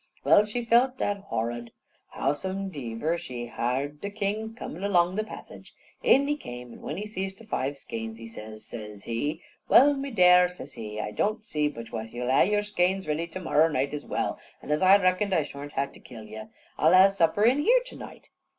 [0.23, 1.71] Well, she felt that horrud.
[2.15, 5.75] Howsomediver, she hard the king a comin' along the passage.
[6.01, 9.93] In he came, an' when he see the five skeins, he says, says he: "Well,
[9.93, 13.39] me dare," says he, "I don't see but what yew'll ha' your skeins ready to
[13.39, 16.49] morrer night as well, an' as I reckon I shorn't ha' to kill you,
[16.79, 18.31] I'll ha' supper in here to night."